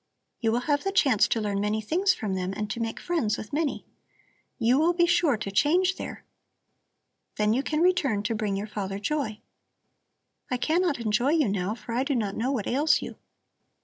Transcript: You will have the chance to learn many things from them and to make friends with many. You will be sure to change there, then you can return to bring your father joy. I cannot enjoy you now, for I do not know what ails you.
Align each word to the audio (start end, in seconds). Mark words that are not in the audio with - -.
You 0.39 0.51
will 0.51 0.61
have 0.61 0.83
the 0.83 0.91
chance 0.91 1.27
to 1.27 1.39
learn 1.39 1.59
many 1.59 1.79
things 1.79 2.11
from 2.11 2.33
them 2.33 2.53
and 2.57 2.71
to 2.71 2.79
make 2.79 2.99
friends 2.99 3.37
with 3.37 3.53
many. 3.53 3.85
You 4.57 4.79
will 4.79 4.93
be 4.93 5.05
sure 5.05 5.37
to 5.37 5.51
change 5.51 5.97
there, 5.97 6.23
then 7.35 7.53
you 7.53 7.61
can 7.61 7.81
return 7.81 8.23
to 8.23 8.33
bring 8.33 8.55
your 8.55 8.65
father 8.65 8.97
joy. 8.97 9.41
I 10.49 10.57
cannot 10.57 10.99
enjoy 10.99 11.33
you 11.33 11.47
now, 11.49 11.75
for 11.75 11.93
I 11.93 12.03
do 12.03 12.15
not 12.15 12.35
know 12.35 12.51
what 12.51 12.65
ails 12.65 13.03
you. 13.03 13.17